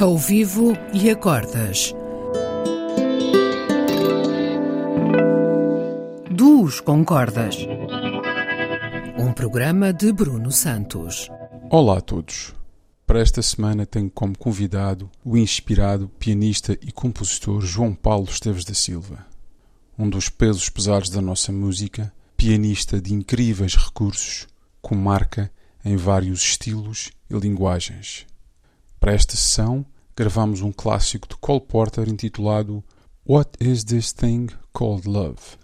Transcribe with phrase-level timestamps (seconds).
[0.00, 1.92] ao vivo e a cordas.
[6.30, 7.56] Duos com cordas.
[9.18, 11.28] Um programa de Bruno Santos.
[11.68, 12.54] Olá a todos.
[13.06, 18.72] Para esta semana tenho como convidado o inspirado pianista e compositor João Paulo Esteves da
[18.72, 19.26] Silva,
[19.98, 24.46] um dos pesos pesados da nossa música, pianista de incríveis recursos,
[24.80, 25.52] com marca
[25.84, 28.29] em vários estilos e linguagens.
[29.00, 32.84] Para esta sessão, gravamos um clássico de Cole Porter intitulado
[33.26, 35.59] What is this thing called love?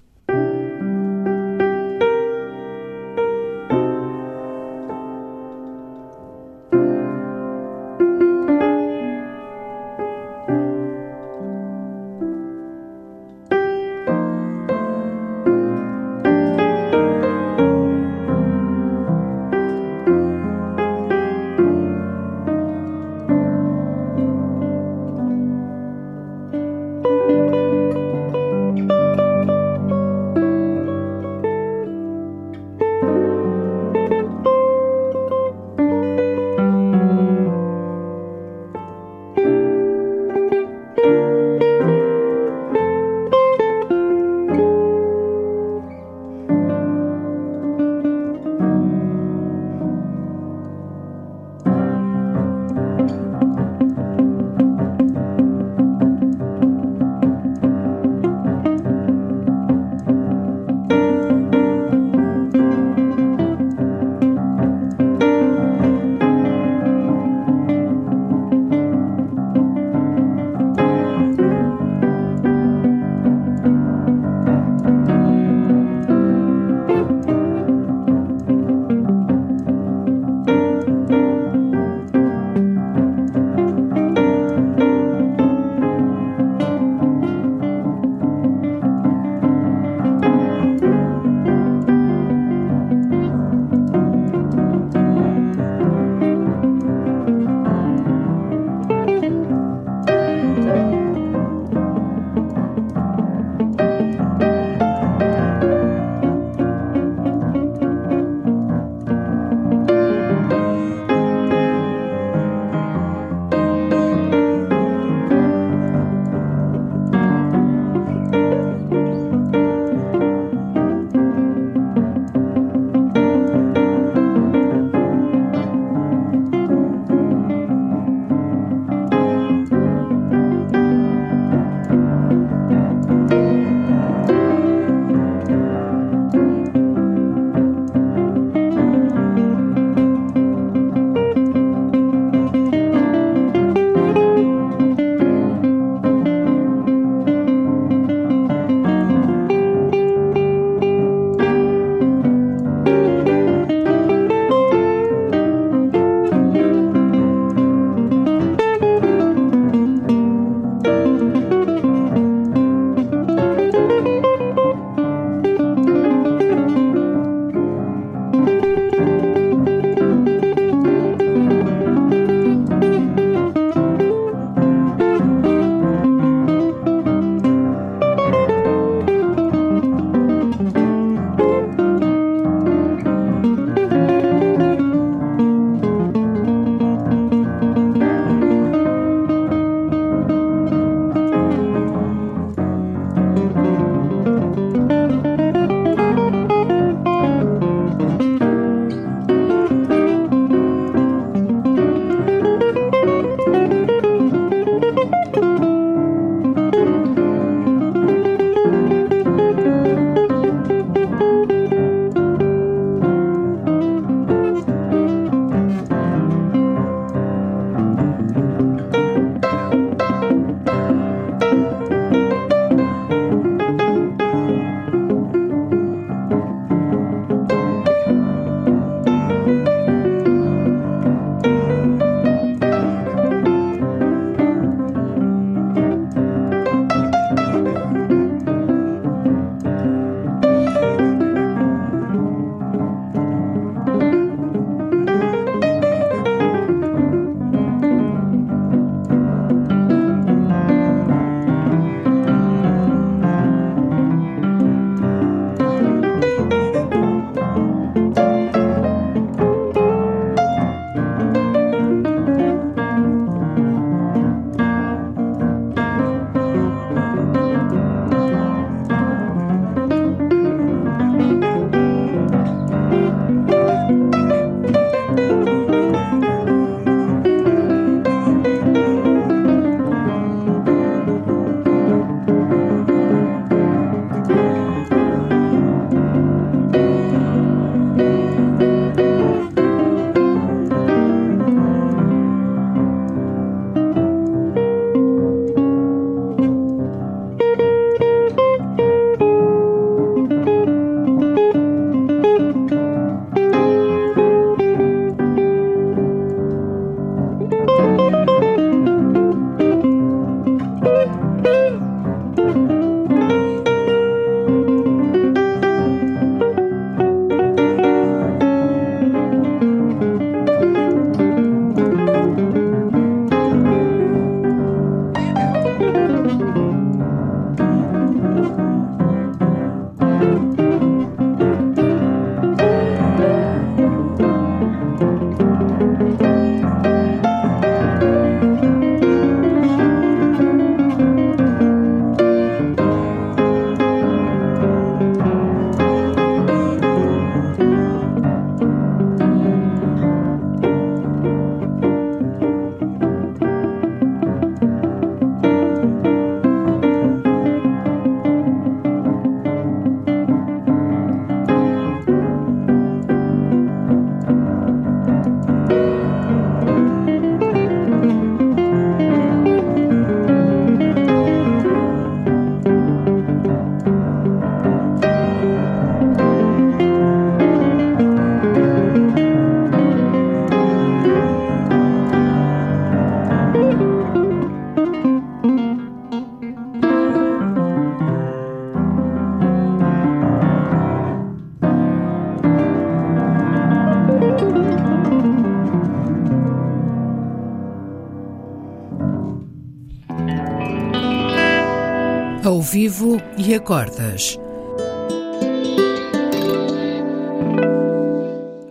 [402.47, 404.39] Ao vivo e a cordas.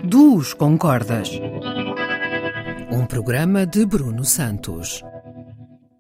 [0.02, 1.30] Duos com cordas.
[2.90, 5.04] Um programa de Bruno Santos.